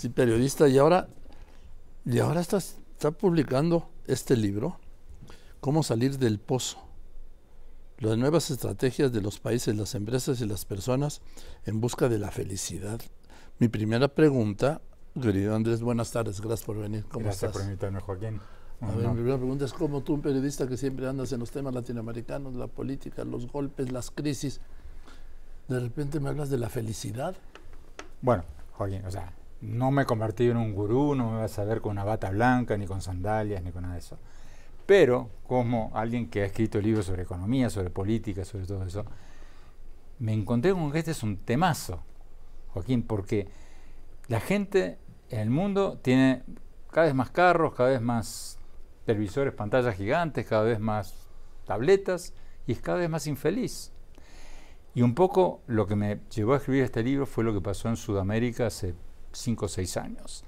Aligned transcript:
Sí, 0.00 0.08
periodista, 0.08 0.66
y 0.66 0.78
ahora, 0.78 1.10
y 2.06 2.20
ahora 2.20 2.40
está, 2.40 2.56
está 2.56 3.10
publicando 3.10 3.90
este 4.06 4.34
libro, 4.34 4.78
Cómo 5.60 5.82
salir 5.82 6.18
del 6.18 6.38
pozo. 6.38 6.78
Las 7.98 8.16
nuevas 8.16 8.50
estrategias 8.50 9.12
de 9.12 9.20
los 9.20 9.40
países, 9.40 9.76
las 9.76 9.94
empresas 9.94 10.40
y 10.40 10.46
las 10.46 10.64
personas 10.64 11.20
en 11.66 11.82
busca 11.82 12.08
de 12.08 12.18
la 12.18 12.30
felicidad. 12.30 12.98
Mi 13.58 13.68
primera 13.68 14.08
pregunta, 14.08 14.80
querido 15.20 15.54
Andrés, 15.54 15.82
buenas 15.82 16.10
tardes, 16.12 16.40
gracias 16.40 16.64
por 16.64 16.78
venir. 16.78 17.04
¿Cómo 17.04 17.26
gracias 17.26 17.52
por 17.52 17.60
invitarme, 17.60 18.00
Joaquín. 18.00 18.40
A 18.80 18.92
ver, 18.92 19.06
mi 19.06 19.14
primera 19.16 19.36
pregunta 19.36 19.66
es 19.66 19.74
cómo 19.74 20.02
tú, 20.02 20.14
un 20.14 20.22
periodista 20.22 20.66
que 20.66 20.78
siempre 20.78 21.06
andas 21.08 21.30
en 21.32 21.40
los 21.40 21.50
temas 21.50 21.74
latinoamericanos, 21.74 22.54
la 22.54 22.68
política, 22.68 23.22
los 23.22 23.52
golpes, 23.52 23.92
las 23.92 24.10
crisis, 24.10 24.62
de 25.68 25.78
repente 25.78 26.20
me 26.20 26.30
hablas 26.30 26.48
de 26.48 26.56
la 26.56 26.70
felicidad. 26.70 27.36
Bueno, 28.22 28.44
Joaquín, 28.72 29.04
o 29.04 29.10
sea, 29.10 29.34
no 29.60 29.90
me 29.90 30.02
he 30.02 30.06
convertido 30.06 30.52
en 30.52 30.56
un 30.56 30.74
gurú, 30.74 31.14
no 31.14 31.30
me 31.30 31.38
vas 31.38 31.58
a 31.58 31.64
ver 31.64 31.80
con 31.80 31.92
una 31.92 32.04
bata 32.04 32.30
blanca, 32.30 32.76
ni 32.76 32.86
con 32.86 33.02
sandalias, 33.02 33.62
ni 33.62 33.72
con 33.72 33.82
nada 33.82 33.94
de 33.94 34.00
eso. 34.00 34.18
Pero, 34.86 35.30
como 35.46 35.90
alguien 35.94 36.28
que 36.28 36.42
ha 36.42 36.46
escrito 36.46 36.80
libros 36.80 37.06
sobre 37.06 37.22
economía, 37.22 37.70
sobre 37.70 37.90
política, 37.90 38.44
sobre 38.44 38.66
todo 38.66 38.84
eso, 38.84 39.04
me 40.18 40.32
encontré 40.32 40.72
con 40.72 40.90
que 40.90 40.98
este 40.98 41.12
es 41.12 41.22
un 41.22 41.36
temazo, 41.38 42.02
Joaquín, 42.72 43.02
porque 43.02 43.48
la 44.28 44.40
gente 44.40 44.98
en 45.28 45.40
el 45.40 45.50
mundo 45.50 45.98
tiene 46.02 46.42
cada 46.90 47.06
vez 47.06 47.14
más 47.14 47.30
carros, 47.30 47.74
cada 47.74 47.90
vez 47.90 48.00
más 48.00 48.58
televisores, 49.04 49.54
pantallas 49.54 49.96
gigantes, 49.96 50.46
cada 50.46 50.62
vez 50.62 50.80
más 50.80 51.28
tabletas, 51.66 52.34
y 52.66 52.72
es 52.72 52.80
cada 52.80 52.98
vez 52.98 53.10
más 53.10 53.26
infeliz. 53.26 53.92
Y 54.94 55.02
un 55.02 55.14
poco 55.14 55.62
lo 55.66 55.86
que 55.86 55.94
me 55.94 56.20
llevó 56.34 56.54
a 56.54 56.56
escribir 56.56 56.82
este 56.82 57.02
libro 57.02 57.26
fue 57.26 57.44
lo 57.44 57.52
que 57.52 57.60
pasó 57.60 57.88
en 57.88 57.96
Sudamérica 57.96 58.66
hace 58.66 58.94
5 59.32 59.64
o 59.64 59.68
6 59.68 59.96
años, 59.96 60.44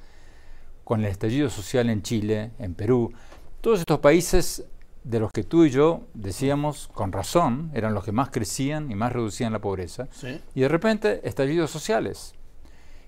con 0.84 1.00
el 1.00 1.06
estallido 1.06 1.50
social 1.50 1.90
en 1.90 2.02
Chile, 2.02 2.52
en 2.58 2.74
Perú, 2.74 3.12
todos 3.60 3.80
estos 3.80 4.00
países 4.00 4.64
de 5.04 5.20
los 5.20 5.32
que 5.32 5.42
tú 5.42 5.64
y 5.64 5.70
yo 5.70 6.02
decíamos 6.14 6.88
con 6.92 7.12
razón 7.12 7.70
eran 7.74 7.94
los 7.94 8.04
que 8.04 8.12
más 8.12 8.30
crecían 8.30 8.90
y 8.90 8.94
más 8.94 9.12
reducían 9.12 9.52
la 9.52 9.60
pobreza, 9.60 10.08
y 10.54 10.60
de 10.60 10.68
repente 10.68 11.20
estallidos 11.24 11.70
sociales. 11.70 12.34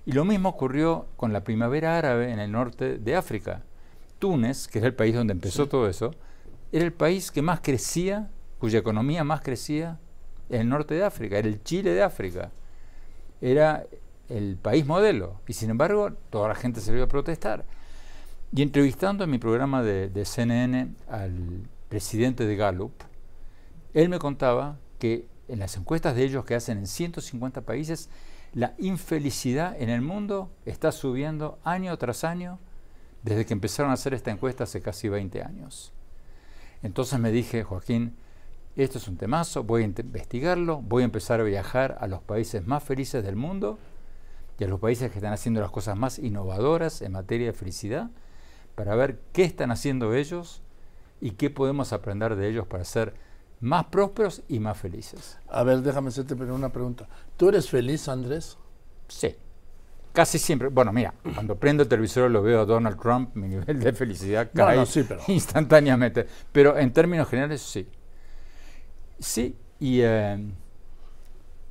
Y 0.05 0.11
lo 0.11 0.23
mismo 0.23 0.49
ocurrió 0.49 1.07
con 1.15 1.33
la 1.33 1.43
primavera 1.43 1.97
árabe 1.97 2.31
en 2.31 2.39
el 2.39 2.51
norte 2.51 2.99
de 2.99 3.15
África. 3.15 3.63
Túnez, 4.19 4.67
que 4.67 4.79
es 4.79 4.85
el 4.85 4.93
país 4.93 5.15
donde 5.15 5.33
empezó 5.33 5.67
todo 5.67 5.89
eso, 5.89 6.11
era 6.71 6.85
el 6.85 6.93
país 6.93 7.31
que 7.31 7.41
más 7.41 7.61
crecía, 7.61 8.29
cuya 8.59 8.79
economía 8.79 9.23
más 9.23 9.41
crecía 9.41 9.99
en 10.49 10.61
el 10.61 10.69
norte 10.69 10.93
de 10.93 11.03
África, 11.03 11.37
era 11.37 11.47
el 11.47 11.63
Chile 11.63 11.91
de 11.91 12.03
África. 12.03 12.51
Era 13.41 13.83
el 14.29 14.57
país 14.57 14.85
modelo. 14.85 15.39
Y 15.47 15.53
sin 15.53 15.69
embargo, 15.69 16.11
toda 16.29 16.47
la 16.47 16.55
gente 16.55 16.81
se 16.81 16.93
iba 16.93 17.05
a 17.05 17.07
protestar. 17.07 17.65
Y 18.53 18.61
entrevistando 18.61 19.23
en 19.23 19.31
mi 19.31 19.37
programa 19.37 19.83
de, 19.83 20.09
de, 20.09 20.25
CNN 20.25 20.93
al 21.09 21.67
presidente 21.89 22.45
de 22.45 22.55
Gallup, 22.55 22.93
él 23.93 24.09
me 24.09 24.19
contaba 24.19 24.77
que 24.99 25.27
en 25.47 25.59
las 25.59 25.75
encuestas 25.77 26.15
de 26.15 26.23
ellos 26.23 26.45
que 26.45 26.55
hacen 26.55 26.77
en 26.77 26.87
150 26.87 27.61
países, 27.61 28.09
la 28.53 28.73
infelicidad 28.77 29.75
en 29.79 29.89
el 29.89 30.01
mundo 30.01 30.49
está 30.65 30.91
subiendo 30.91 31.59
año 31.63 31.97
tras 31.97 32.23
año 32.23 32.59
desde 33.23 33.45
que 33.45 33.53
empezaron 33.53 33.91
a 33.91 33.95
hacer 33.95 34.13
esta 34.13 34.31
encuesta 34.31 34.63
hace 34.63 34.81
casi 34.81 35.09
20 35.09 35.41
años. 35.41 35.91
Entonces 36.83 37.19
me 37.19 37.31
dije, 37.31 37.63
Joaquín, 37.63 38.15
esto 38.75 38.99
es 38.99 39.07
un 39.07 39.17
temazo, 39.17 39.63
voy 39.63 39.81
a 39.81 39.85
investigarlo, 39.85 40.81
voy 40.81 41.01
a 41.01 41.05
empezar 41.05 41.39
a 41.39 41.43
viajar 41.43 41.97
a 41.99 42.07
los 42.07 42.21
países 42.21 42.65
más 42.67 42.83
felices 42.83 43.23
del 43.23 43.35
mundo 43.35 43.79
y 44.57 44.63
a 44.63 44.67
los 44.67 44.79
países 44.79 45.11
que 45.11 45.17
están 45.17 45.33
haciendo 45.33 45.61
las 45.61 45.71
cosas 45.71 45.97
más 45.97 46.19
innovadoras 46.19 47.01
en 47.01 47.11
materia 47.11 47.47
de 47.47 47.53
felicidad 47.53 48.09
para 48.75 48.95
ver 48.95 49.19
qué 49.33 49.43
están 49.43 49.71
haciendo 49.71 50.13
ellos 50.13 50.61
y 51.21 51.31
qué 51.31 51.49
podemos 51.49 51.93
aprender 51.93 52.35
de 52.35 52.49
ellos 52.49 52.67
para 52.67 52.83
ser 52.83 53.13
más 53.61 53.85
prósperos 53.85 54.43
y 54.47 54.59
más 54.59 54.77
felices. 54.77 55.39
A 55.47 55.63
ver, 55.63 55.81
déjame 55.81 56.09
hacerte 56.09 56.33
una 56.35 56.69
pregunta. 56.69 57.07
¿Tú 57.37 57.49
eres 57.49 57.69
feliz, 57.69 58.07
Andrés? 58.07 58.57
Sí. 59.07 59.35
Casi 60.13 60.39
siempre. 60.39 60.69
Bueno, 60.69 60.93
mira, 60.93 61.13
cuando 61.33 61.55
prendo 61.55 61.83
el 61.83 61.89
televisor 61.89 62.31
lo 62.31 62.41
veo 62.41 62.61
a 62.61 62.65
Donald 62.65 62.99
Trump, 62.99 63.35
mi 63.35 63.49
nivel 63.49 63.79
de 63.79 63.91
felicidad 63.91 64.49
cae 64.53 64.81
instantáneamente. 65.27 66.25
Pero 66.51 66.77
en 66.77 66.93
términos 66.93 67.27
generales, 67.27 67.61
sí. 67.61 67.87
Sí, 69.19 69.57
y 69.79 69.99
eh, 70.01 70.37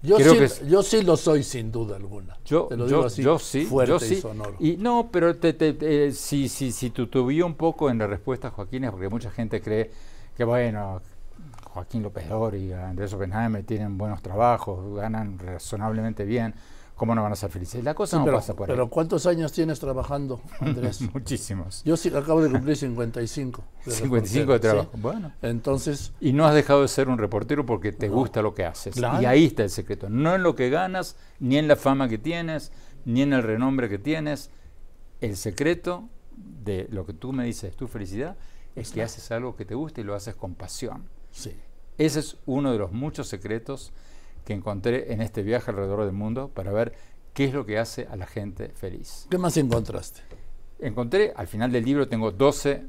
yo, 0.04 0.18
sí, 0.18 0.66
yo 0.68 0.82
sí 0.82 1.02
lo 1.02 1.16
soy 1.16 1.42
sin 1.42 1.72
duda 1.72 1.96
alguna. 1.96 2.36
Yo, 2.44 2.64
te 2.64 2.76
lo 2.76 2.86
digo 2.86 3.04
así, 3.04 3.22
yo 3.22 3.38
sí, 3.38 3.68
yo 3.86 3.98
sí. 3.98 4.14
Y, 4.14 4.20
sonoro. 4.20 4.54
y 4.60 4.76
no, 4.76 5.08
pero 5.10 5.36
te, 5.36 5.52
te, 5.54 6.12
si, 6.12 6.48
si, 6.48 6.72
si 6.72 6.90
tuviera 6.90 7.46
un 7.46 7.54
poco 7.54 7.90
en 7.90 7.98
la 7.98 8.06
respuesta, 8.06 8.50
Joaquín, 8.50 8.84
es 8.84 8.90
porque 8.90 9.08
mucha 9.08 9.30
gente 9.30 9.60
cree 9.60 9.90
que, 10.36 10.44
bueno, 10.44 11.00
Joaquín 11.64 12.02
López 12.02 12.28
Dori 12.28 12.66
y 12.66 12.72
Andrés 12.72 13.12
Oppenheimer 13.14 13.64
tienen 13.64 13.98
buenos 13.98 14.22
trabajos, 14.22 14.94
ganan 14.94 15.38
razonablemente 15.38 16.24
bien. 16.24 16.54
¿Cómo 16.96 17.12
no 17.14 17.24
van 17.24 17.32
a 17.32 17.36
ser 17.36 17.50
felices? 17.50 17.82
La 17.82 17.92
cosa 17.92 18.18
no 18.18 18.26
pasa 18.26 18.54
por 18.54 18.70
ahí. 18.70 18.76
Pero 18.76 18.88
¿cuántos 18.88 19.26
años 19.26 19.52
tienes 19.52 19.80
trabajando, 19.80 20.40
Andrés? 20.60 21.00
Muchísimos. 21.12 21.82
Yo 21.84 21.96
sí 21.96 22.08
acabo 22.08 22.40
de 22.40 22.50
cumplir 22.50 22.76
55. 22.76 23.64
55 23.86 24.52
de 24.52 24.60
trabajo. 24.60 24.90
Bueno. 24.98 25.32
Entonces. 25.42 26.12
Y 26.20 26.32
no 26.32 26.46
has 26.46 26.54
dejado 26.54 26.82
de 26.82 26.88
ser 26.88 27.08
un 27.08 27.18
reportero 27.18 27.66
porque 27.66 27.90
te 27.90 28.08
gusta 28.08 28.42
lo 28.42 28.54
que 28.54 28.64
haces. 28.64 28.96
Y 28.96 29.24
ahí 29.24 29.46
está 29.46 29.64
el 29.64 29.70
secreto. 29.70 30.08
No 30.08 30.36
en 30.36 30.44
lo 30.44 30.54
que 30.54 30.70
ganas, 30.70 31.16
ni 31.40 31.58
en 31.58 31.66
la 31.66 31.74
fama 31.74 32.08
que 32.08 32.18
tienes, 32.18 32.70
ni 33.04 33.22
en 33.22 33.32
el 33.32 33.42
renombre 33.42 33.88
que 33.88 33.98
tienes. 33.98 34.50
El 35.20 35.36
secreto 35.36 36.08
de 36.36 36.86
lo 36.90 37.04
que 37.06 37.12
tú 37.12 37.32
me 37.32 37.44
dices, 37.44 37.74
tu 37.74 37.88
felicidad, 37.88 38.36
es 38.76 38.92
que 38.92 39.02
haces 39.02 39.32
algo 39.32 39.56
que 39.56 39.64
te 39.64 39.74
gusta 39.74 40.00
y 40.00 40.04
lo 40.04 40.14
haces 40.14 40.36
con 40.36 40.54
pasión. 40.54 41.08
Sí. 41.32 41.56
Ese 41.98 42.20
es 42.20 42.36
uno 42.46 42.72
de 42.72 42.78
los 42.78 42.92
muchos 42.92 43.28
secretos 43.28 43.92
que 44.44 44.52
encontré 44.52 45.12
en 45.12 45.20
este 45.20 45.42
viaje 45.42 45.70
alrededor 45.70 46.04
del 46.04 46.12
mundo 46.12 46.48
para 46.48 46.72
ver 46.72 46.94
qué 47.32 47.44
es 47.44 47.54
lo 47.54 47.66
que 47.66 47.78
hace 47.78 48.06
a 48.10 48.16
la 48.16 48.26
gente 48.26 48.68
feliz. 48.68 49.26
¿Qué 49.30 49.38
más 49.38 49.56
encontraste? 49.56 50.20
Encontré, 50.78 51.32
al 51.34 51.46
final 51.46 51.72
del 51.72 51.84
libro 51.84 52.08
tengo 52.08 52.30
12 52.30 52.84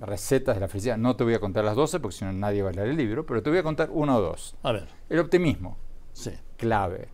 recetas 0.00 0.56
de 0.56 0.60
la 0.60 0.68
felicidad. 0.68 0.96
No 0.96 1.16
te 1.16 1.24
voy 1.24 1.34
a 1.34 1.40
contar 1.40 1.64
las 1.64 1.76
12 1.76 2.00
porque 2.00 2.16
si 2.16 2.24
no 2.24 2.32
nadie 2.32 2.62
va 2.62 2.70
a 2.70 2.72
leer 2.72 2.88
el 2.88 2.96
libro, 2.96 3.26
pero 3.26 3.42
te 3.42 3.50
voy 3.50 3.58
a 3.58 3.62
contar 3.62 3.90
una 3.90 4.16
o 4.16 4.20
dos. 4.20 4.56
A 4.62 4.72
ver. 4.72 4.88
El 5.08 5.18
optimismo. 5.18 5.76
Sí. 6.12 6.32
Clave. 6.56 7.08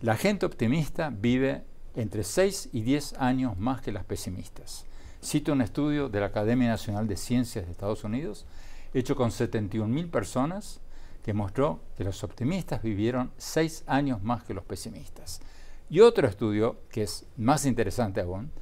La 0.00 0.16
gente 0.16 0.46
optimista 0.46 1.10
vive 1.10 1.64
entre 1.96 2.24
6 2.24 2.70
y 2.72 2.82
10 2.82 3.14
años 3.14 3.56
más 3.58 3.80
que 3.80 3.92
las 3.92 4.04
pesimistas. 4.04 4.84
Cito 5.22 5.52
un 5.52 5.62
estudio 5.62 6.08
de 6.08 6.20
la 6.20 6.26
Academia 6.26 6.68
Nacional 6.68 7.08
de 7.08 7.16
Ciencias 7.16 7.64
de 7.64 7.72
Estados 7.72 8.04
Unidos, 8.04 8.44
hecho 8.92 9.16
con 9.16 9.30
71.000 9.30 10.10
personas 10.10 10.80
que 11.24 11.32
mostró 11.32 11.80
que 11.96 12.04
los 12.04 12.22
optimistas 12.22 12.82
vivieron 12.82 13.32
seis 13.38 13.82
años 13.86 14.22
más 14.22 14.44
que 14.44 14.52
los 14.52 14.62
pesimistas. 14.62 15.40
Y 15.88 16.00
otro 16.00 16.28
estudio, 16.28 16.82
que 16.90 17.04
es 17.04 17.26
más 17.38 17.64
interesante 17.64 18.20
aún, 18.20 18.52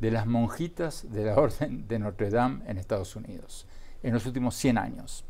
de 0.00 0.10
las 0.10 0.26
monjitas 0.26 1.10
de 1.12 1.26
la 1.26 1.36
Orden 1.40 1.86
de 1.86 2.00
Notre 2.00 2.28
Dame 2.28 2.64
en 2.66 2.76
Estados 2.76 3.14
Unidos, 3.14 3.68
en 4.02 4.14
los 4.14 4.26
últimos 4.26 4.56
100 4.56 4.78
años. 4.78 5.24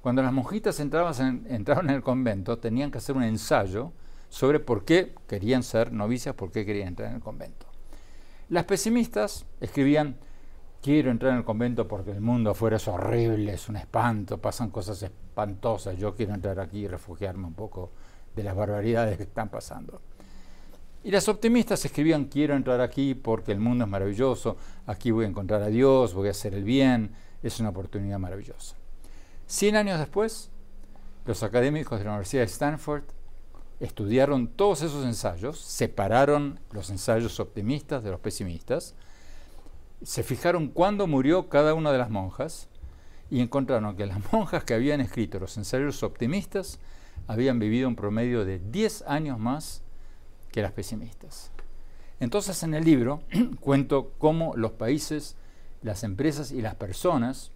Cuando 0.00 0.22
las 0.22 0.32
monjitas 0.32 0.80
entraban 0.80 1.46
en, 1.46 1.54
entraban 1.54 1.90
en 1.90 1.96
el 1.96 2.02
convento, 2.02 2.58
tenían 2.58 2.90
que 2.90 2.98
hacer 2.98 3.14
un 3.14 3.24
ensayo 3.24 3.92
sobre 4.30 4.58
por 4.58 4.86
qué 4.86 5.14
querían 5.28 5.62
ser 5.62 5.92
novicias, 5.92 6.34
por 6.34 6.50
qué 6.50 6.64
querían 6.64 6.88
entrar 6.88 7.10
en 7.10 7.16
el 7.16 7.22
convento. 7.22 7.66
Las 8.48 8.64
pesimistas 8.64 9.44
escribían, 9.60 10.16
quiero 10.80 11.10
entrar 11.10 11.32
en 11.32 11.38
el 11.38 11.44
convento 11.44 11.86
porque 11.86 12.12
el 12.12 12.22
mundo 12.22 12.50
afuera 12.50 12.76
es 12.76 12.88
horrible, 12.88 13.52
es 13.52 13.68
un 13.68 13.76
espanto, 13.76 14.38
pasan 14.38 14.70
cosas 14.70 15.02
espantosas, 15.02 15.21
yo 15.98 16.14
quiero 16.14 16.34
entrar 16.34 16.60
aquí 16.60 16.80
y 16.80 16.88
refugiarme 16.88 17.46
un 17.46 17.54
poco 17.54 17.90
de 18.34 18.42
las 18.42 18.54
barbaridades 18.54 19.16
que 19.16 19.24
están 19.24 19.48
pasando. 19.48 20.00
Y 21.04 21.10
las 21.10 21.28
optimistas 21.28 21.84
escribían, 21.84 22.26
quiero 22.26 22.54
entrar 22.54 22.80
aquí 22.80 23.14
porque 23.14 23.50
el 23.50 23.58
mundo 23.58 23.84
es 23.84 23.90
maravilloso, 23.90 24.56
aquí 24.86 25.10
voy 25.10 25.24
a 25.24 25.28
encontrar 25.28 25.62
a 25.62 25.66
Dios, 25.66 26.14
voy 26.14 26.28
a 26.28 26.30
hacer 26.30 26.54
el 26.54 26.62
bien, 26.62 27.12
es 27.42 27.58
una 27.58 27.70
oportunidad 27.70 28.18
maravillosa. 28.18 28.76
Cien 29.46 29.74
años 29.74 29.98
después, 29.98 30.50
los 31.24 31.42
académicos 31.42 31.98
de 31.98 32.04
la 32.04 32.12
Universidad 32.12 32.42
de 32.42 32.46
Stanford 32.46 33.02
estudiaron 33.80 34.46
todos 34.46 34.82
esos 34.82 35.04
ensayos, 35.04 35.58
separaron 35.58 36.60
los 36.70 36.88
ensayos 36.90 37.40
optimistas 37.40 38.04
de 38.04 38.10
los 38.12 38.20
pesimistas, 38.20 38.94
se 40.02 40.22
fijaron 40.22 40.68
cuándo 40.68 41.08
murió 41.08 41.48
cada 41.48 41.74
una 41.74 41.90
de 41.90 41.98
las 41.98 42.10
monjas 42.10 42.68
y 43.32 43.40
encontraron 43.40 43.96
que 43.96 44.04
las 44.04 44.20
monjas 44.32 44.62
que 44.62 44.74
habían 44.74 45.00
escrito 45.00 45.40
los 45.40 45.56
ensayos 45.56 46.02
optimistas 46.02 46.78
habían 47.26 47.58
vivido 47.58 47.88
un 47.88 47.96
promedio 47.96 48.44
de 48.44 48.58
10 48.58 49.04
años 49.06 49.38
más 49.38 49.82
que 50.50 50.60
las 50.60 50.72
pesimistas. 50.72 51.50
Entonces 52.20 52.62
en 52.62 52.74
el 52.74 52.84
libro 52.84 53.22
cuento 53.60 54.12
cómo 54.18 54.54
los 54.54 54.72
países, 54.72 55.36
las 55.80 56.04
empresas 56.04 56.52
y 56.52 56.60
las 56.60 56.74
personas 56.74 57.52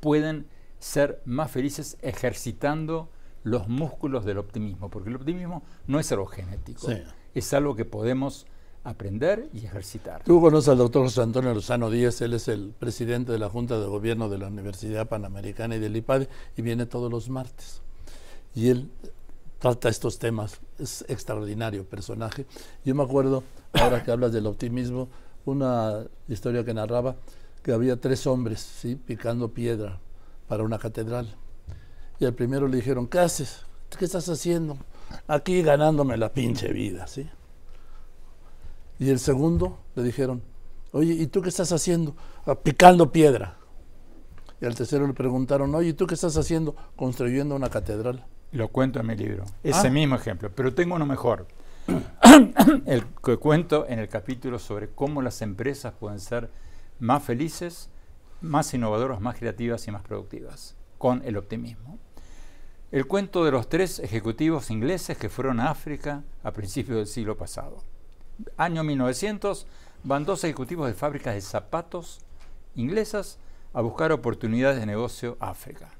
pueden 0.00 0.46
ser 0.80 1.22
más 1.24 1.50
felices 1.50 1.96
ejercitando 2.02 3.08
los 3.42 3.68
músculos 3.68 4.26
del 4.26 4.36
optimismo, 4.36 4.90
porque 4.90 5.08
el 5.08 5.16
optimismo 5.16 5.62
no 5.86 5.98
es 5.98 6.12
algo 6.12 6.26
genético, 6.26 6.88
es 7.34 7.54
algo 7.54 7.74
que 7.74 7.86
podemos 7.86 8.46
aprender 8.84 9.48
y 9.52 9.64
ejercitar. 9.64 10.22
Tú 10.22 10.40
conoces 10.40 10.68
al 10.68 10.78
doctor 10.78 11.02
José 11.04 11.22
Antonio 11.22 11.52
Lozano 11.54 11.90
Díaz, 11.90 12.20
él 12.20 12.34
es 12.34 12.48
el 12.48 12.74
presidente 12.78 13.32
de 13.32 13.38
la 13.38 13.48
Junta 13.48 13.80
de 13.80 13.86
Gobierno 13.86 14.28
de 14.28 14.38
la 14.38 14.48
Universidad 14.48 15.08
Panamericana 15.08 15.76
y 15.76 15.80
del 15.80 15.96
IPADE 15.96 16.28
y 16.56 16.62
viene 16.62 16.86
todos 16.86 17.10
los 17.10 17.30
martes. 17.30 17.80
Y 18.54 18.68
él 18.68 18.90
trata 19.58 19.88
estos 19.88 20.18
temas, 20.18 20.60
es 20.78 21.04
extraordinario 21.08 21.84
personaje. 21.84 22.44
Yo 22.84 22.94
me 22.94 23.02
acuerdo, 23.02 23.42
ahora 23.72 24.04
que 24.04 24.10
hablas 24.10 24.32
del 24.32 24.46
optimismo, 24.46 25.08
una 25.46 26.04
historia 26.28 26.64
que 26.64 26.74
narraba 26.74 27.16
que 27.62 27.72
había 27.72 27.98
tres 27.98 28.26
hombres 28.26 28.60
¿sí? 28.60 28.94
picando 28.94 29.48
piedra 29.48 29.98
para 30.46 30.62
una 30.62 30.78
catedral. 30.78 31.34
Y 32.20 32.26
al 32.26 32.34
primero 32.34 32.68
le 32.68 32.76
dijeron, 32.76 33.06
¿qué 33.08 33.18
haces? 33.18 33.64
¿Qué 33.98 34.04
estás 34.04 34.28
haciendo? 34.28 34.76
Aquí 35.26 35.62
ganándome 35.62 36.18
la 36.18 36.30
pinche 36.30 36.72
vida, 36.72 37.06
¿sí? 37.06 37.26
Y 38.98 39.10
el 39.10 39.18
segundo 39.18 39.78
le 39.94 40.02
dijeron, 40.02 40.42
oye, 40.92 41.12
¿y 41.14 41.26
tú 41.26 41.42
qué 41.42 41.48
estás 41.48 41.72
haciendo? 41.72 42.14
"Ah, 42.46 42.54
picando 42.54 43.10
piedra. 43.10 43.56
Y 44.60 44.66
al 44.66 44.74
tercero 44.74 45.06
le 45.06 45.12
preguntaron, 45.14 45.74
oye, 45.74 45.90
¿y 45.90 45.92
tú 45.94 46.06
qué 46.06 46.14
estás 46.14 46.36
haciendo? 46.36 46.74
Construyendo 46.96 47.56
una 47.56 47.68
catedral. 47.70 48.24
Lo 48.52 48.68
cuento 48.68 49.00
en 49.00 49.06
mi 49.06 49.16
libro. 49.16 49.44
Ese 49.62 49.88
Ah. 49.88 49.90
mismo 49.90 50.14
ejemplo. 50.14 50.50
Pero 50.54 50.72
tengo 50.74 50.94
uno 50.94 51.06
mejor. 51.06 51.46
el 52.86 53.04
que 53.22 53.36
cuento 53.36 53.86
en 53.88 53.98
el 53.98 54.08
capítulo 54.08 54.58
sobre 54.58 54.88
cómo 54.88 55.20
las 55.22 55.42
empresas 55.42 55.92
pueden 55.92 56.20
ser 56.20 56.50
más 57.00 57.22
felices, 57.22 57.90
más 58.40 58.72
innovadoras, 58.72 59.20
más 59.20 59.36
creativas 59.36 59.86
y 59.88 59.90
más 59.90 60.02
productivas, 60.02 60.76
con 60.98 61.22
el 61.24 61.36
optimismo. 61.36 61.98
El 62.92 63.06
cuento 63.06 63.44
de 63.44 63.50
los 63.50 63.68
tres 63.68 63.98
ejecutivos 63.98 64.70
ingleses 64.70 65.18
que 65.18 65.28
fueron 65.28 65.58
a 65.58 65.70
África 65.70 66.22
a 66.44 66.52
principios 66.52 66.96
del 66.98 67.06
siglo 67.08 67.36
pasado. 67.36 67.82
Año 68.56 68.84
1900, 68.84 69.66
van 70.02 70.24
dos 70.24 70.44
ejecutivos 70.44 70.86
de 70.86 70.94
fábricas 70.94 71.34
de 71.34 71.40
zapatos 71.40 72.20
inglesas 72.74 73.38
a 73.72 73.80
buscar 73.80 74.12
oportunidades 74.12 74.78
de 74.78 74.86
negocio 74.86 75.36
a 75.40 75.50
África. 75.50 75.90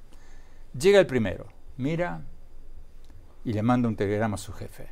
Llega 0.79 0.99
el 0.99 1.07
primero, 1.07 1.47
mira 1.77 2.23
y 3.45 3.53
le 3.53 3.63
manda 3.63 3.89
un 3.89 3.97
telegrama 3.97 4.35
a 4.35 4.39
su 4.39 4.53
jefe. 4.53 4.91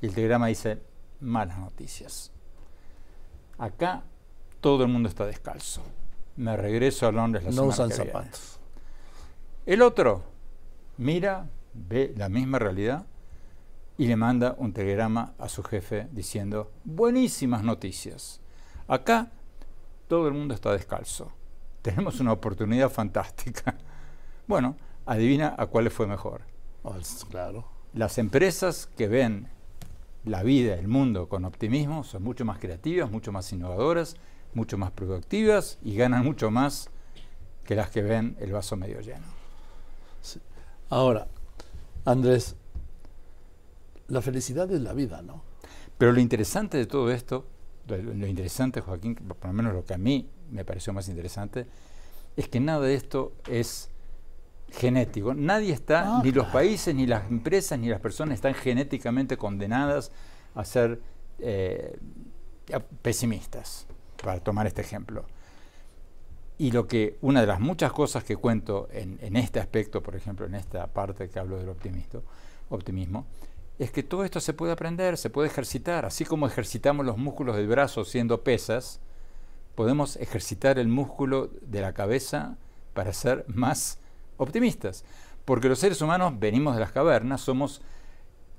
Y 0.00 0.06
el 0.06 0.14
telegrama 0.14 0.48
dice, 0.48 0.82
malas 1.20 1.58
noticias. 1.58 2.32
Acá 3.58 4.04
todo 4.60 4.82
el 4.82 4.88
mundo 4.90 5.08
está 5.08 5.26
descalzo. 5.26 5.82
Me 6.36 6.56
regreso 6.56 7.06
a 7.06 7.12
Londres 7.12 7.44
la 7.44 7.50
no 7.50 7.56
semana 7.56 7.72
usan 7.72 7.88
que 7.88 7.94
viene". 7.96 8.12
zapatos. 8.12 8.60
El 9.64 9.82
otro 9.82 10.36
mira, 10.96 11.48
ve 11.74 12.12
la 12.16 12.28
misma 12.28 12.58
realidad 12.58 13.06
y 13.98 14.06
le 14.06 14.16
manda 14.16 14.54
un 14.58 14.72
telegrama 14.72 15.34
a 15.38 15.48
su 15.48 15.62
jefe 15.62 16.08
diciendo, 16.12 16.70
buenísimas 16.84 17.62
noticias. 17.62 18.40
Acá 18.88 19.30
todo 20.08 20.28
el 20.28 20.34
mundo 20.34 20.54
está 20.54 20.72
descalzo. 20.72 21.32
Tenemos 21.82 22.20
una 22.20 22.32
oportunidad 22.32 22.90
fantástica. 22.90 23.76
Bueno, 24.48 24.76
adivina 25.06 25.56
a 25.58 25.66
cuál 25.66 25.82
le 25.82 25.90
fue 25.90 26.06
mejor. 26.06 26.42
Claro. 27.28 27.64
Las 27.94 28.16
empresas 28.16 28.88
que 28.96 29.08
ven 29.08 29.48
la 30.24 30.44
vida, 30.44 30.74
el 30.74 30.86
mundo 30.86 31.28
con 31.28 31.44
optimismo 31.44 32.04
son 32.04 32.22
mucho 32.22 32.44
más 32.44 32.60
creativas, 32.60 33.10
mucho 33.10 33.32
más 33.32 33.52
innovadoras, 33.52 34.16
mucho 34.54 34.78
más 34.78 34.92
productivas 34.92 35.78
y 35.82 35.96
ganan 35.96 36.24
mucho 36.24 36.52
más 36.52 36.90
que 37.64 37.74
las 37.74 37.90
que 37.90 38.02
ven 38.02 38.36
el 38.38 38.52
vaso 38.52 38.76
medio 38.76 39.00
lleno. 39.00 39.26
Ahora, 40.88 41.26
Andrés, 42.04 42.54
la 44.08 44.22
felicidad 44.22 44.70
es 44.72 44.80
la 44.80 44.92
vida, 44.92 45.22
¿no? 45.22 45.42
Pero 45.98 46.12
lo 46.12 46.20
interesante 46.20 46.76
de 46.76 46.86
todo 46.86 47.10
esto, 47.10 47.46
lo, 47.86 48.26
interesante, 48.26 48.80
Joaquín, 48.80 49.14
por 49.14 49.46
lo 49.46 49.52
menos 49.52 49.72
lo 49.72 49.84
que 49.84 49.94
a 49.94 49.98
mí 49.98 50.28
me 50.50 50.64
pareció 50.64 50.92
más 50.92 51.08
interesante, 51.08 51.66
es 52.36 52.48
que 52.48 52.60
nada 52.60 52.80
de 52.80 52.94
esto 52.94 53.32
es 53.48 53.90
genético. 54.70 55.34
Nadie 55.34 55.72
está, 55.72 56.18
Ah, 56.18 56.20
ni 56.22 56.32
los 56.32 56.46
países, 56.48 56.94
ni 56.94 57.06
las 57.06 57.30
empresas, 57.30 57.78
ni 57.78 57.88
las 57.88 58.00
personas 58.00 58.34
están 58.34 58.54
genéticamente 58.54 59.36
condenadas 59.36 60.12
a 60.54 60.64
ser 60.64 61.00
eh, 61.38 61.98
pesimistas, 63.02 63.86
para 64.22 64.40
tomar 64.40 64.66
este 64.66 64.82
ejemplo. 64.82 65.24
Y 66.58 66.72
lo 66.72 66.86
que, 66.86 67.18
una 67.20 67.40
de 67.40 67.46
las 67.46 67.60
muchas 67.60 67.92
cosas 67.92 68.24
que 68.24 68.36
cuento 68.36 68.88
en, 68.90 69.18
en 69.20 69.36
este 69.36 69.60
aspecto, 69.60 70.02
por 70.02 70.16
ejemplo, 70.16 70.46
en 70.46 70.54
esta 70.54 70.86
parte 70.88 71.28
que 71.28 71.38
hablo 71.38 71.58
del 71.58 71.68
optimismo, 71.68 72.22
optimismo, 72.70 73.26
es 73.78 73.90
que 73.90 74.02
todo 74.02 74.24
esto 74.24 74.40
se 74.40 74.54
puede 74.54 74.72
aprender, 74.72 75.16
se 75.16 75.30
puede 75.30 75.48
ejercitar. 75.48 76.06
Así 76.06 76.24
como 76.24 76.46
ejercitamos 76.46 77.04
los 77.04 77.18
músculos 77.18 77.56
del 77.56 77.68
brazo 77.68 78.04
siendo 78.04 78.42
pesas, 78.42 79.00
podemos 79.74 80.16
ejercitar 80.16 80.78
el 80.78 80.88
músculo 80.88 81.50
de 81.60 81.82
la 81.82 81.92
cabeza 81.92 82.56
para 82.94 83.12
ser 83.12 83.44
más 83.48 83.98
optimistas. 84.38 85.04
Porque 85.44 85.68
los 85.68 85.78
seres 85.78 86.00
humanos 86.00 86.38
venimos 86.38 86.74
de 86.74 86.80
las 86.80 86.92
cavernas, 86.92 87.42
somos 87.42 87.82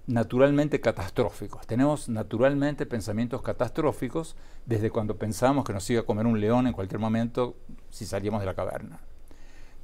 naturalmente 0.06 0.80
catastróficos. 0.80 1.68
Tenemos 1.68 2.08
naturalmente 2.08 2.86
pensamientos 2.86 3.42
catastróficos 3.42 4.36
desde 4.66 4.90
cuando 4.90 5.18
pensábamos 5.18 5.66
que 5.66 5.74
nos 5.74 5.90
iba 5.90 6.02
a 6.02 6.06
comer 6.06 6.26
un 6.26 6.40
león 6.40 6.68
en 6.68 6.74
cualquier 6.74 7.00
momento 7.00 7.58
si 7.90 8.06
salíamos 8.06 8.40
de 8.40 8.46
la 8.46 8.56
caverna. 8.56 9.00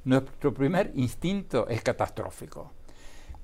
Nuestro 0.04 0.54
primer 0.54 0.92
instinto 0.94 1.68
es 1.68 1.82
catastrófico. 1.82 2.72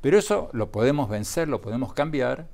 Pero 0.00 0.19
eso 0.19 0.49
lo 0.52 0.70
podemos 0.70 1.08
vencer, 1.08 1.49
lo 1.49 1.61
podemos 1.61 1.93
cambiar 1.93 2.49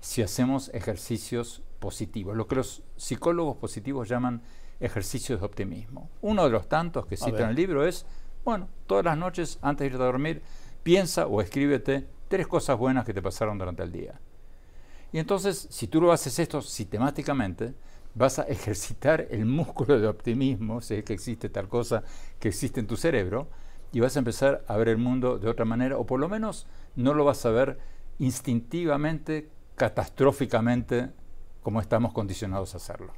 si 0.00 0.22
hacemos 0.22 0.70
ejercicios 0.74 1.62
positivos, 1.78 2.36
lo 2.36 2.46
que 2.48 2.56
los 2.56 2.82
psicólogos 2.96 3.56
positivos 3.56 4.08
llaman 4.08 4.42
ejercicios 4.80 5.40
de 5.40 5.46
optimismo. 5.46 6.10
Uno 6.20 6.44
de 6.44 6.50
los 6.50 6.68
tantos 6.68 7.06
que 7.06 7.14
A 7.14 7.18
cito 7.18 7.32
ver. 7.32 7.42
en 7.42 7.48
el 7.50 7.56
libro 7.56 7.86
es, 7.86 8.06
bueno, 8.44 8.68
todas 8.86 9.04
las 9.04 9.16
noches 9.16 9.58
antes 9.62 9.84
de 9.84 9.86
irte 9.86 10.02
a 10.02 10.06
dormir, 10.06 10.42
piensa 10.82 11.26
o 11.26 11.40
escríbete 11.40 12.06
tres 12.28 12.46
cosas 12.46 12.78
buenas 12.78 13.04
que 13.04 13.14
te 13.14 13.22
pasaron 13.22 13.58
durante 13.58 13.82
el 13.82 13.92
día. 13.92 14.20
Y 15.12 15.18
entonces, 15.18 15.68
si 15.70 15.86
tú 15.86 16.00
lo 16.00 16.12
haces 16.12 16.38
esto 16.38 16.60
sistemáticamente, 16.60 17.74
vas 18.14 18.38
a 18.38 18.42
ejercitar 18.42 19.26
el 19.30 19.46
músculo 19.46 19.98
de 19.98 20.06
optimismo, 20.06 20.80
si 20.80 20.94
es 20.94 21.04
que 21.04 21.14
existe 21.14 21.48
tal 21.48 21.68
cosa 21.68 22.02
que 22.38 22.48
existe 22.48 22.80
en 22.80 22.86
tu 22.86 22.96
cerebro, 22.96 23.48
y 23.92 24.00
vas 24.00 24.16
a 24.16 24.18
empezar 24.18 24.64
a 24.66 24.76
ver 24.76 24.88
el 24.88 24.98
mundo 24.98 25.38
de 25.38 25.48
otra 25.48 25.64
manera, 25.64 25.96
o 25.96 26.06
por 26.06 26.20
lo 26.20 26.28
menos 26.28 26.66
no 26.96 27.14
lo 27.14 27.24
vas 27.24 27.44
a 27.46 27.50
ver 27.50 27.78
instintivamente, 28.18 29.48
catastróficamente, 29.76 31.10
como 31.62 31.80
estamos 31.80 32.12
condicionados 32.12 32.74
a 32.74 32.78
hacerlo. 32.78 33.12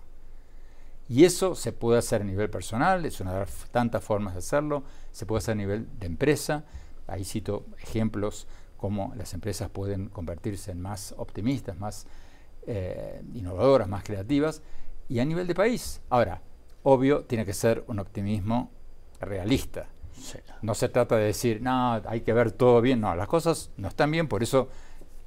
Y 1.08 1.24
eso 1.24 1.56
se 1.56 1.72
puede 1.72 1.98
hacer 1.98 2.22
a 2.22 2.24
nivel 2.24 2.50
personal, 2.50 3.04
es 3.04 3.20
una 3.20 3.34
de 3.34 3.46
tantas 3.72 4.04
formas 4.04 4.34
de 4.34 4.38
hacerlo, 4.38 4.84
se 5.10 5.26
puede 5.26 5.38
hacer 5.38 5.52
a 5.52 5.56
nivel 5.56 5.88
de 5.98 6.06
empresa, 6.06 6.64
ahí 7.08 7.24
cito 7.24 7.66
ejemplos 7.78 8.46
cómo 8.76 9.12
las 9.16 9.34
empresas 9.34 9.68
pueden 9.70 10.08
convertirse 10.08 10.70
en 10.70 10.80
más 10.80 11.14
optimistas, 11.18 11.78
más 11.78 12.06
eh, 12.66 13.22
innovadoras, 13.34 13.88
más 13.88 14.04
creativas, 14.04 14.62
y 15.08 15.18
a 15.18 15.24
nivel 15.24 15.46
de 15.46 15.54
país. 15.54 16.00
Ahora, 16.08 16.40
obvio, 16.82 17.24
tiene 17.24 17.44
que 17.44 17.52
ser 17.52 17.84
un 17.88 17.98
optimismo 17.98 18.70
realista. 19.20 19.88
No 20.62 20.74
se 20.74 20.88
trata 20.88 21.16
de 21.16 21.24
decir, 21.24 21.60
no, 21.62 22.00
hay 22.06 22.20
que 22.20 22.32
ver 22.32 22.52
todo 22.52 22.80
bien. 22.80 23.00
No, 23.00 23.14
las 23.14 23.28
cosas 23.28 23.70
no 23.76 23.88
están 23.88 24.10
bien, 24.10 24.28
por 24.28 24.42
eso 24.42 24.68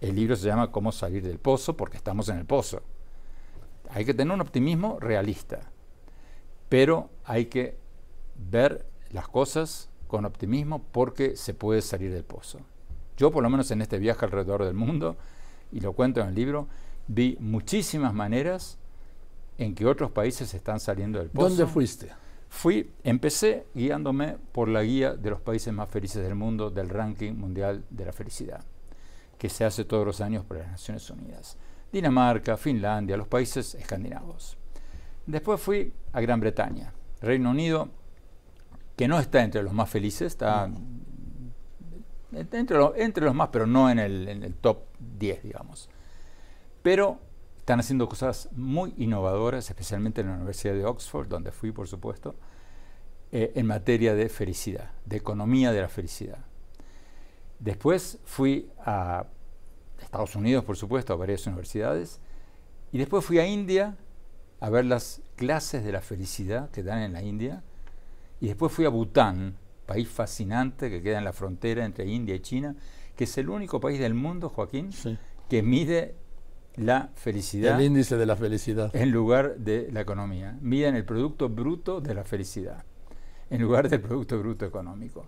el 0.02 0.16
libro 0.16 0.36
se 0.36 0.48
llama 0.48 0.72
Cómo 0.72 0.92
salir 0.92 1.24
del 1.24 1.40
pozo, 1.40 1.78
porque 1.78 1.98
estamos 1.98 2.30
en 2.30 2.38
el 2.38 2.46
pozo. 2.46 2.82
Hay 3.90 4.06
que 4.06 4.14
tener 4.14 4.34
un 4.34 4.42
optimismo 4.42 5.00
realista, 5.00 5.72
pero 6.70 7.10
hay 7.26 7.46
que 7.46 7.78
ver 8.36 8.86
las 9.12 9.28
cosas 9.28 9.90
con 10.08 10.26
optimismo 10.26 10.84
porque 10.92 11.36
se 11.36 11.54
puede 11.54 11.82
salir 11.82 12.12
del 12.12 12.24
pozo. 12.24 12.60
Yo, 13.18 13.32
por 13.32 13.44
lo 13.44 13.50
menos 13.50 13.70
en 13.72 13.82
este 13.82 14.00
viaje 14.00 14.26
alrededor 14.26 14.64
del 14.64 14.74
mundo, 14.74 15.18
y 15.72 15.80
lo 15.80 15.94
cuento 15.94 16.22
en 16.22 16.28
el 16.28 16.36
libro, 16.36 16.68
vi 17.08 17.38
muchísimas 17.40 18.14
maneras 18.14 18.78
en 19.58 19.76
que 19.76 19.86
otros 19.86 20.12
países 20.12 20.54
están 20.54 20.80
saliendo 20.80 21.20
del 21.20 21.30
pozo. 21.30 21.50
¿Dónde 21.50 21.66
fuiste? 21.68 22.12
Fui, 22.56 22.94
empecé 23.04 23.66
guiándome 23.74 24.38
por 24.52 24.70
la 24.70 24.84
guía 24.84 25.16
de 25.16 25.32
los 25.32 25.42
países 25.42 25.74
más 25.74 25.90
felices 25.90 26.22
del 26.24 26.36
mundo 26.36 26.70
del 26.70 26.88
ranking 26.88 27.34
mundial 27.34 27.84
de 27.90 28.06
la 28.06 28.14
felicidad, 28.14 28.64
que 29.40 29.50
se 29.50 29.66
hace 29.66 29.86
todos 29.86 30.06
los 30.06 30.22
años 30.22 30.46
por 30.46 30.58
las 30.58 30.68
Naciones 30.70 31.10
Unidas. 31.10 31.58
Dinamarca, 31.92 32.56
Finlandia, 32.56 33.18
los 33.18 33.28
países 33.28 33.74
escandinavos. 33.74 34.56
Después 35.26 35.60
fui 35.60 35.94
a 36.14 36.22
Gran 36.22 36.40
Bretaña, 36.40 36.94
Reino 37.22 37.50
Unido, 37.50 37.90
que 38.96 39.08
no 39.08 39.20
está 39.20 39.44
entre 39.44 39.64
los 39.64 39.74
más 39.74 39.90
felices, 39.90 40.28
está 40.28 40.70
entre, 42.34 42.78
lo- 42.78 42.96
entre 42.96 43.26
los 43.26 43.34
más, 43.34 43.50
pero 43.52 43.66
no 43.66 43.90
en 43.90 43.98
el, 43.98 44.28
en 44.28 44.44
el 44.44 44.54
top 44.54 44.78
10, 45.18 45.42
digamos. 45.44 45.90
Pero 46.84 47.20
están 47.64 47.80
haciendo 47.80 48.10
cosas 48.10 48.50
muy 48.52 48.94
innovadoras, 48.98 49.70
especialmente 49.70 50.20
en 50.20 50.28
la 50.28 50.34
Universidad 50.34 50.74
de 50.74 50.84
Oxford, 50.84 51.30
donde 51.30 51.54
fui, 51.54 51.72
por 51.72 51.88
supuesto, 51.88 52.36
eh, 53.32 53.54
en 53.56 53.68
materia 53.68 54.16
de 54.16 54.28
felicidad, 54.28 54.92
de 55.06 55.16
economía 55.16 55.72
de 55.72 55.80
la 55.80 55.88
felicidad. 55.88 56.40
Después 57.60 58.20
fui 58.26 58.70
a 58.86 59.28
Estados 59.98 60.36
Unidos, 60.36 60.66
por 60.66 60.76
supuesto, 60.76 61.14
a 61.14 61.16
varias 61.16 61.48
universidades, 61.48 62.20
Y 62.92 62.98
después 62.98 63.24
fui 63.24 63.40
a 63.40 63.48
India 63.48 63.96
a 64.60 64.70
ver 64.70 64.84
las 64.84 65.22
clases 65.38 65.86
de 65.86 65.94
la 65.94 66.02
felicidad 66.02 66.70
que 66.70 66.84
dan 66.84 67.00
en 67.00 67.14
la 67.14 67.24
India. 67.24 67.64
Y 68.42 68.48
después 68.48 68.74
fui 68.74 68.84
a 68.84 68.90
Bután, 68.90 69.56
país 69.86 70.10
fascinante 70.10 70.90
que 70.90 71.02
queda 71.02 71.18
en 71.18 71.24
la 71.24 71.32
frontera 71.32 71.86
entre 71.86 72.06
India 72.08 72.36
y 72.36 72.42
China, 72.42 72.76
que 73.16 73.24
es 73.24 73.38
el 73.38 73.48
único 73.50 73.80
país 73.80 74.00
del 74.00 74.16
mundo, 74.16 74.50
Joaquín, 74.50 74.90
que 75.50 75.64
mide 75.64 76.16
la 76.76 77.10
felicidad. 77.16 77.80
El 77.80 77.86
índice 77.86 78.18
de 78.18 78.26
la 78.26 78.36
felicidad. 78.36 78.96
En 78.96 79.12
lugar 79.12 79.58
de 79.58 79.90
la 79.92 80.02
economía. 80.02 80.58
Miden 80.62 80.96
el 80.96 81.06
Producto 81.06 81.50
Bruto 81.50 82.02
de 82.02 82.14
la 82.14 82.24
felicidad, 82.24 82.84
en 83.50 83.62
lugar 83.62 83.90
del 83.90 84.02
Producto 84.02 84.40
Bruto 84.40 84.66
económico. 84.66 85.28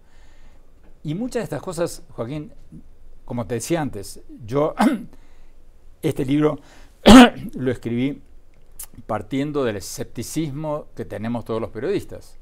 Y 1.04 1.14
muchas 1.14 1.42
de 1.42 1.44
estas 1.44 1.62
cosas, 1.62 2.04
Joaquín, 2.12 2.52
como 3.26 3.46
te 3.46 3.56
decía 3.56 3.82
antes, 3.82 4.22
yo 4.44 4.74
este 6.02 6.26
libro 6.26 6.60
lo 7.56 7.72
escribí 7.72 8.22
partiendo 9.06 9.64
del 9.64 9.78
escepticismo 9.78 10.88
que 10.96 11.06
tenemos 11.06 11.46
todos 11.46 11.62
los 11.62 11.70
periodistas. 11.70 12.38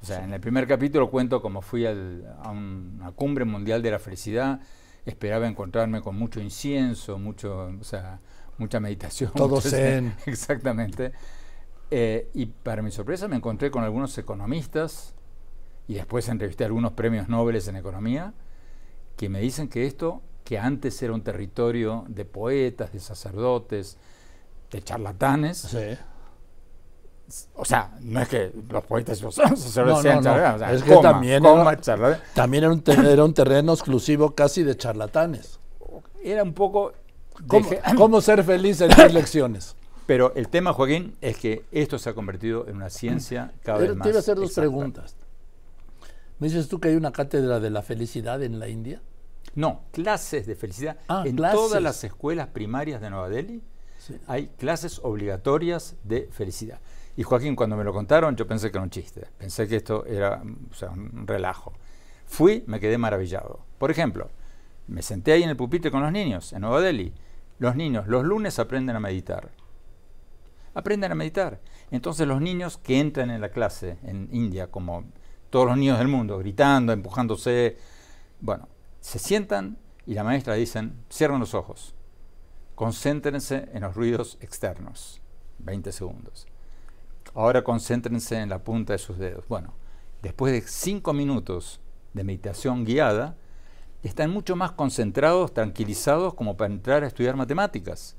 O 0.00 0.04
sea, 0.06 0.24
en 0.24 0.32
el 0.32 0.40
primer 0.40 0.66
capítulo 0.66 1.10
cuento 1.10 1.40
cómo 1.40 1.62
fui 1.62 1.86
a 1.86 1.92
una 1.92 3.12
cumbre 3.12 3.44
mundial 3.44 3.82
de 3.82 3.90
la 3.90 3.98
felicidad, 3.98 4.60
esperaba 5.04 5.46
encontrarme 5.46 6.00
con 6.00 6.16
mucho 6.16 6.40
incienso, 6.40 7.18
mucho, 7.18 7.70
o 7.80 7.84
sea, 7.84 8.20
mucha 8.58 8.80
meditación. 8.80 9.32
Todo 9.36 9.60
zen. 9.60 10.14
Exactamente. 10.26 11.12
Eh, 11.90 12.30
y 12.34 12.46
para 12.46 12.82
mi 12.82 12.90
sorpresa 12.90 13.28
me 13.28 13.36
encontré 13.36 13.70
con 13.70 13.84
algunos 13.84 14.16
economistas 14.16 15.14
y 15.88 15.94
después 15.94 16.28
entrevisté 16.28 16.64
a 16.64 16.68
algunos 16.68 16.92
premios 16.92 17.28
Nobel 17.28 17.60
en 17.66 17.76
economía 17.76 18.32
que 19.16 19.28
me 19.28 19.40
dicen 19.40 19.68
que 19.68 19.86
esto, 19.86 20.22
que 20.44 20.58
antes 20.58 21.02
era 21.02 21.12
un 21.12 21.22
territorio 21.22 22.04
de 22.08 22.24
poetas, 22.24 22.92
de 22.92 23.00
sacerdotes, 23.00 23.98
de 24.70 24.82
charlatanes, 24.82 25.58
sí. 25.58 25.98
O 27.54 27.64
sea, 27.64 27.96
no 28.00 28.20
es 28.20 28.28
que 28.28 28.52
los 28.68 28.84
poetas 28.84 29.20
los 29.22 29.34
sacerdotes 29.34 30.02
sean 30.02 30.22
charlatanes. 30.22 30.76
es 30.76 30.82
que 30.82 30.96
también, 30.96 31.44
era, 31.44 32.20
también 32.34 32.64
era 32.64 32.72
un, 32.72 32.82
era 32.86 33.24
un 33.24 33.34
terreno 33.34 33.72
exclusivo 33.72 34.34
casi 34.34 34.62
de 34.62 34.76
charlatanes. 34.76 35.58
Era 36.22 36.42
un 36.42 36.54
poco... 36.54 36.92
¿Cómo, 37.96 38.20
ser 38.20 38.44
feliz 38.44 38.80
en 38.80 38.90
tres 38.90 39.12
lecciones? 39.12 39.74
Pero 40.06 40.34
el 40.34 40.48
tema, 40.48 40.72
Joaquín, 40.72 41.16
es 41.20 41.38
que 41.38 41.64
esto 41.72 41.98
se 41.98 42.10
ha 42.10 42.14
convertido 42.14 42.68
en 42.68 42.76
una 42.76 42.90
ciencia 42.90 43.52
cada 43.62 43.78
vez 43.78 43.96
más. 43.96 44.04
Te 44.04 44.10
iba 44.10 44.18
a 44.18 44.20
hacer 44.20 44.36
dos 44.36 44.52
preguntas. 44.52 45.16
¿Me 46.38 46.48
dices 46.48 46.68
tú 46.68 46.80
que 46.80 46.88
hay 46.88 46.96
una 46.96 47.12
cátedra 47.12 47.60
de 47.60 47.70
la 47.70 47.82
felicidad 47.82 48.42
en 48.42 48.58
la 48.58 48.68
India? 48.68 49.00
No, 49.54 49.82
clases 49.92 50.46
de 50.46 50.54
felicidad. 50.54 50.96
Ah, 51.08 51.22
en 51.26 51.36
todas 51.36 51.82
las 51.82 52.04
escuelas 52.04 52.48
primarias 52.48 53.00
de 53.00 53.10
Nueva 53.10 53.28
Delhi 53.28 53.62
hay 54.26 54.48
clases 54.58 55.00
obligatorias 55.02 55.96
de 56.04 56.28
felicidad. 56.32 56.80
Y 57.16 57.22
Joaquín, 57.22 57.54
cuando 57.54 57.76
me 57.76 57.84
lo 57.84 57.92
contaron, 57.92 58.36
yo 58.36 58.46
pensé 58.46 58.70
que 58.70 58.78
era 58.78 58.84
un 58.84 58.90
chiste. 58.90 59.26
Pensé 59.38 59.68
que 59.68 59.76
esto 59.76 60.04
era 60.06 60.42
un 60.42 61.26
relajo. 61.26 61.72
Fui, 62.26 62.64
me 62.66 62.80
quedé 62.80 62.96
maravillado. 62.96 63.60
Por 63.78 63.90
ejemplo, 63.90 64.30
me 64.86 65.02
senté 65.02 65.32
ahí 65.32 65.42
en 65.42 65.50
el 65.50 65.56
pupitre 65.56 65.90
con 65.90 66.02
los 66.02 66.12
niños, 66.12 66.52
en 66.52 66.62
Nueva 66.62 66.80
Delhi. 66.80 67.12
Los 67.58 67.76
niños 67.76 68.06
los 68.06 68.24
lunes 68.24 68.58
aprenden 68.58 68.96
a 68.96 69.00
meditar. 69.00 69.50
Aprenden 70.74 71.12
a 71.12 71.14
meditar. 71.14 71.60
Entonces 71.90 72.26
los 72.26 72.40
niños 72.40 72.78
que 72.78 72.98
entran 72.98 73.30
en 73.30 73.42
la 73.42 73.50
clase 73.50 73.98
en 74.02 74.28
India, 74.32 74.70
como 74.70 75.04
todos 75.50 75.66
los 75.66 75.76
niños 75.76 75.98
del 75.98 76.08
mundo, 76.08 76.38
gritando, 76.38 76.94
empujándose. 76.94 77.76
Bueno, 78.40 78.68
se 79.00 79.18
sientan 79.18 79.76
y 80.06 80.14
la 80.14 80.24
maestra 80.24 80.54
dicen, 80.54 81.04
cierren 81.10 81.40
los 81.40 81.54
ojos, 81.54 81.94
concéntrense 82.74 83.68
en 83.72 83.82
los 83.82 83.94
ruidos 83.94 84.38
externos, 84.40 85.20
20 85.58 85.92
segundos. 85.92 86.46
Ahora 87.34 87.64
concéntrense 87.64 88.38
en 88.38 88.48
la 88.48 88.62
punta 88.62 88.92
de 88.92 88.98
sus 88.98 89.18
dedos. 89.18 89.46
Bueno, 89.48 89.74
después 90.22 90.52
de 90.52 90.60
5 90.62 91.12
minutos 91.12 91.80
de 92.12 92.24
meditación 92.24 92.84
guiada, 92.84 93.36
están 94.02 94.30
mucho 94.30 94.56
más 94.56 94.72
concentrados, 94.72 95.54
tranquilizados 95.54 96.34
como 96.34 96.56
para 96.56 96.72
entrar 96.72 97.04
a 97.04 97.06
estudiar 97.06 97.36
matemáticas. 97.36 98.16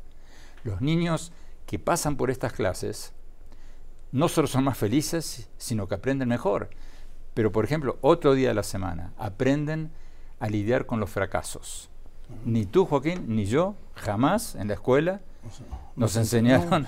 Los 0.63 0.81
niños 0.81 1.31
que 1.65 1.79
pasan 1.79 2.15
por 2.15 2.31
estas 2.31 2.53
clases 2.53 3.13
no 4.12 4.27
solo 4.29 4.48
son 4.48 4.63
más 4.63 4.77
felices, 4.77 5.50
sino 5.57 5.88
que 5.88 5.95
aprenden 5.95 6.29
mejor. 6.29 6.69
Pero, 7.33 7.51
por 7.51 7.65
ejemplo, 7.65 7.98
otro 8.01 8.33
día 8.33 8.50
de 8.50 8.53
la 8.53 8.63
semana, 8.63 9.13
aprenden 9.17 9.91
a 10.39 10.48
lidiar 10.50 10.86
con 10.86 11.00
los 11.00 11.10
fracasos. 11.10 11.89
Ni 12.45 12.65
tú, 12.65 12.86
Joaquín, 12.86 13.25
ni 13.27 13.45
yo, 13.45 13.75
jamás 13.95 14.55
en 14.55 14.67
la 14.67 14.75
escuela 14.75 15.22
nos 15.96 16.16
enseñaron. 16.16 16.88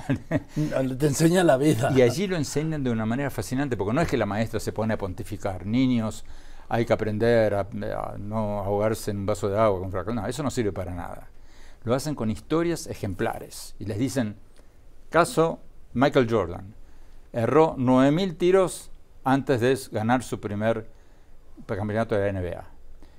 Te 0.98 1.08
enseña 1.08 1.44
la 1.44 1.58
vida. 1.58 1.92
Y 1.96 2.02
allí 2.02 2.28
lo 2.28 2.36
enseñan 2.36 2.84
de 2.84 2.92
una 2.92 3.06
manera 3.06 3.30
fascinante, 3.30 3.78
porque 3.78 3.94
no 3.94 4.02
es 4.02 4.08
que 4.08 4.18
la 4.18 4.26
maestra 4.26 4.60
se 4.60 4.72
pone 4.72 4.94
a 4.94 4.98
pontificar. 4.98 5.66
Niños, 5.66 6.26
hay 6.70 6.86
que 6.86 6.94
aprender 6.94 7.54
a, 7.54 7.68
no 8.18 8.60
ahogarse 8.60 9.12
en 9.12 9.18
un 9.18 9.26
vaso 9.26 9.50
de 9.50 9.60
agua 9.60 9.80
con 9.80 9.92
fracaso. 9.92 10.16
No, 10.16 10.28
eso 10.28 10.44
no 10.44 10.50
sirve 10.50 10.72
para 10.72 10.94
nada. 10.94 11.30
Lo 11.84 11.94
hacen 11.94 12.16
con 12.16 12.32
historias 12.32 12.88
ejemplares. 12.88 13.76
Y 13.80 13.86
les 13.86 14.00
dicen, 14.00 14.36
caso 15.10 15.60
Michael 15.94 16.28
Jordan. 16.30 16.74
Erró 17.32 17.76
9.000 17.78 18.38
tiros 18.38 18.92
antes 19.24 19.62
de 19.62 19.78
ganar 19.92 20.24
su 20.24 20.40
primer 20.40 20.88
campeonato 21.66 22.16
de 22.16 22.32
la 22.32 22.40
NBA. 22.40 22.66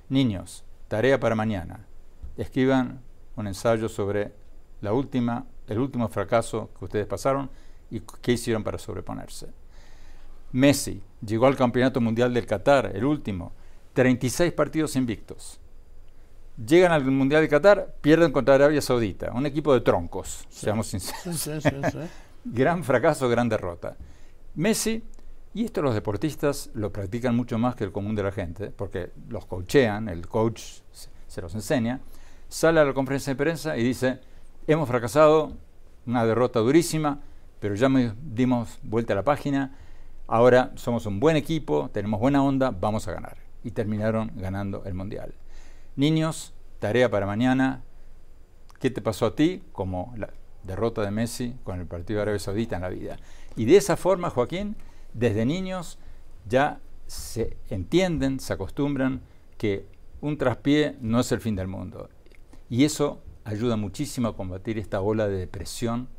Niños, 0.09 0.63
tarea 0.87 1.19
para 1.19 1.35
mañana. 1.35 1.85
Escriban 2.37 3.01
un 3.35 3.47
ensayo 3.47 3.89
sobre 3.89 4.33
la 4.81 4.93
última, 4.93 5.45
el 5.67 5.79
último 5.79 6.07
fracaso 6.07 6.69
que 6.77 6.85
ustedes 6.85 7.07
pasaron 7.07 7.49
y 7.89 8.01
qué 8.21 8.33
hicieron 8.33 8.63
para 8.63 8.77
sobreponerse. 8.77 9.47
Messi 10.51 11.01
llegó 11.25 11.47
al 11.47 11.55
Campeonato 11.55 11.99
Mundial 12.01 12.33
del 12.33 12.45
Qatar, 12.45 12.91
el 12.95 13.05
último, 13.05 13.53
36 13.93 14.53
partidos 14.53 14.95
invictos. 14.95 15.59
Llegan 16.57 16.91
al 16.91 17.03
Mundial 17.05 17.41
de 17.41 17.49
Qatar, 17.49 17.95
pierden 18.01 18.31
contra 18.31 18.55
Arabia 18.55 18.81
Saudita, 18.81 19.31
un 19.33 19.45
equipo 19.45 19.73
de 19.73 19.81
troncos, 19.81 20.45
seamos 20.49 20.87
sinceros. 20.87 21.47
gran 22.45 22.83
fracaso, 22.83 23.29
gran 23.29 23.49
derrota. 23.49 23.95
Messi 24.55 25.03
y 25.57 25.65
esto 25.65 25.81
los 25.81 25.95
deportistas 25.95 26.69
lo 26.75 26.91
practican 26.91 27.35
mucho 27.35 27.57
más 27.57 27.75
que 27.75 27.83
el 27.83 27.91
común 27.91 28.13
de 28.13 28.21
la 28.21 28.31
gente, 28.31 28.69
porque 28.69 29.11
los 29.27 29.47
coachean, 29.47 30.07
el 30.07 30.27
coach 30.27 30.61
se 31.27 31.41
los 31.41 31.55
enseña, 31.55 31.99
sale 32.47 32.79
a 32.79 32.85
la 32.85 32.93
conferencia 32.93 33.33
de 33.33 33.37
prensa 33.37 33.75
y 33.75 33.83
dice, 33.83 34.19
hemos 34.67 34.87
fracasado, 34.87 35.53
una 36.05 36.25
derrota 36.25 36.59
durísima, 36.59 37.21
pero 37.59 37.75
ya 37.75 37.89
dimos 38.21 38.79
vuelta 38.83 39.13
a 39.13 39.15
la 39.15 39.23
página, 39.23 39.75
ahora 40.27 40.71
somos 40.75 41.05
un 41.05 41.19
buen 41.19 41.35
equipo, 41.35 41.89
tenemos 41.91 42.19
buena 42.19 42.43
onda, 42.43 42.71
vamos 42.71 43.07
a 43.07 43.13
ganar. 43.13 43.37
Y 43.63 43.71
terminaron 43.71 44.31
ganando 44.35 44.83
el 44.85 44.93
Mundial. 44.93 45.33
Niños, 45.95 46.53
tarea 46.79 47.09
para 47.09 47.25
mañana, 47.25 47.83
¿qué 48.79 48.89
te 48.89 49.01
pasó 49.01 49.25
a 49.25 49.35
ti 49.35 49.63
como 49.71 50.13
la 50.15 50.29
derrota 50.63 51.01
de 51.01 51.11
Messi 51.11 51.55
con 51.63 51.79
el 51.79 51.87
Partido 51.87 52.21
Árabe 52.21 52.39
Saudita 52.39 52.75
en 52.75 52.83
la 52.83 52.89
vida? 52.89 53.17
Y 53.55 53.65
de 53.65 53.77
esa 53.77 53.97
forma, 53.97 54.29
Joaquín, 54.29 54.75
desde 55.13 55.45
niños 55.45 55.97
ya 56.47 56.79
se 57.07 57.57
entienden, 57.69 58.39
se 58.39 58.53
acostumbran 58.53 59.21
que 59.57 59.85
un 60.21 60.37
traspié 60.37 60.95
no 61.01 61.19
es 61.19 61.31
el 61.31 61.41
fin 61.41 61.55
del 61.55 61.67
mundo. 61.67 62.09
Y 62.69 62.85
eso 62.85 63.21
ayuda 63.47 63.77
muchísimo 63.77 64.27
a 64.27 64.35
combatir 64.35 64.77
esta 64.77 65.01
ola 65.01 65.27
de 65.27 65.37
depresión 65.37 66.09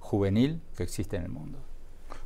juvenil 0.00 0.60
que 0.76 0.82
existe 0.82 1.16
en 1.16 1.22
el 1.22 1.28
mundo. 1.28 1.58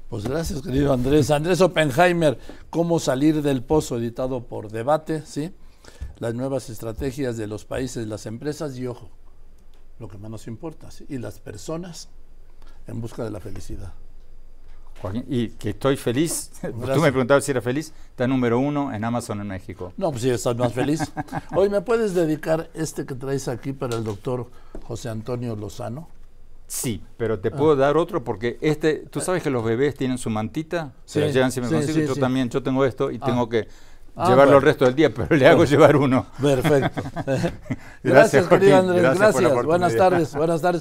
Pues 0.08 0.26
gracias, 0.26 0.62
querido 0.62 0.92
Andrés. 0.92 1.30
Andrés 1.30 1.60
Oppenheimer, 1.60 2.38
Cómo 2.70 2.98
salir 2.98 3.42
del 3.42 3.62
pozo, 3.62 3.98
editado 3.98 4.46
por 4.46 4.70
Debate, 4.70 5.22
¿sí? 5.26 5.52
Las 6.18 6.34
nuevas 6.34 6.70
estrategias 6.70 7.36
de 7.36 7.46
los 7.46 7.64
países, 7.64 8.06
las 8.06 8.24
empresas 8.24 8.78
y, 8.78 8.86
ojo, 8.86 9.10
lo 9.98 10.08
que 10.08 10.16
más 10.16 10.30
nos 10.30 10.46
importa, 10.46 10.90
¿sí? 10.90 11.04
y 11.08 11.18
las 11.18 11.38
personas 11.38 12.08
en 12.86 13.00
busca 13.00 13.24
de 13.24 13.30
la 13.30 13.40
felicidad 13.40 13.92
y 15.28 15.48
que 15.48 15.70
estoy 15.70 15.96
feliz. 15.96 16.50
Tú 16.62 17.00
me 17.00 17.10
preguntabas 17.10 17.44
si 17.44 17.50
era 17.50 17.60
feliz. 17.60 17.92
Está 18.10 18.26
número 18.26 18.58
uno 18.58 18.92
en 18.92 19.04
Amazon 19.04 19.40
en 19.40 19.48
México. 19.48 19.92
No, 19.96 20.10
pues 20.10 20.22
sí, 20.22 20.30
estás 20.30 20.56
más 20.56 20.72
feliz. 20.72 21.00
Hoy, 21.54 21.68
¿me 21.68 21.80
puedes 21.80 22.14
dedicar 22.14 22.70
este 22.74 23.06
que 23.06 23.14
traes 23.14 23.48
aquí 23.48 23.72
para 23.72 23.96
el 23.96 24.04
doctor 24.04 24.48
José 24.84 25.08
Antonio 25.08 25.54
Lozano? 25.56 26.08
Sí, 26.68 27.00
pero 27.16 27.38
te 27.38 27.52
puedo 27.52 27.76
dar 27.76 27.96
otro 27.96 28.24
porque 28.24 28.58
este, 28.60 29.04
tú 29.10 29.20
sabes 29.20 29.42
que 29.42 29.50
los 29.50 29.64
bebés 29.64 29.94
tienen 29.94 30.18
su 30.18 30.30
mantita, 30.30 30.94
se 31.04 31.20
la 31.20 31.28
llevan 31.28 31.52
siempre 31.52 31.72
consigo, 31.72 32.12
yo 32.12 32.20
también, 32.20 32.50
yo 32.50 32.60
tengo 32.60 32.84
esto 32.84 33.12
y 33.12 33.20
tengo 33.20 33.42
ah. 33.42 33.48
que 33.48 33.68
ah, 34.16 34.28
llevarlo 34.28 34.56
el 34.56 34.62
resto 34.62 34.84
del 34.84 34.96
día, 34.96 35.14
pero 35.14 35.36
le 35.36 35.46
hago 35.46 35.64
llevar 35.64 35.94
uno. 35.96 36.26
Perfecto. 36.42 37.02
gracias, 38.02 38.48
querido 38.48 38.78
Andrés, 38.78 39.00
gracias. 39.16 39.64
buenas 39.64 39.94
tardes, 39.94 40.34
buenas 40.34 40.60
tardes. 40.60 40.74